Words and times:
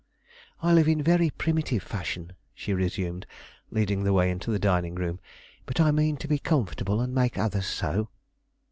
"I 0.63 0.73
live 0.73 0.87
in 0.87 1.03
very 1.03 1.29
primitive 1.29 1.83
fashion," 1.83 2.33
she 2.55 2.73
resumed, 2.73 3.27
leading 3.69 4.03
the 4.03 4.13
way 4.13 4.31
into 4.31 4.49
the 4.49 4.57
dining 4.57 4.95
room; 4.95 5.19
"but 5.67 5.79
I 5.79 5.91
mean 5.91 6.17
to 6.17 6.27
be 6.27 6.39
comfortable 6.39 7.01
and 7.01 7.13
make 7.13 7.37
others 7.37 7.67
so." 7.67 8.09